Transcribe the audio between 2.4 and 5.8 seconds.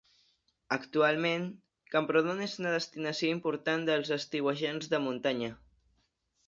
és una destinació important dels estiuejants de muntanya.